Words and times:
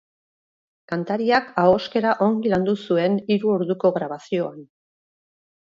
Kantariak 0.91 1.51
ahoskera 1.65 2.15
ongi 2.29 2.55
landu 2.55 2.75
zuen 2.87 3.21
hiru 3.35 3.55
orduko 3.59 3.95
grabazioan. 4.01 4.71